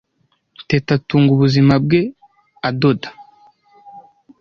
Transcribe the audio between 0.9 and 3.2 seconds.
atunga ubuzima bwe adoda.